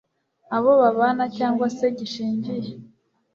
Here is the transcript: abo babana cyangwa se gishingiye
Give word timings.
abo 0.55 0.71
babana 0.81 1.23
cyangwa 1.37 1.67
se 1.77 1.85
gishingiye 1.97 2.71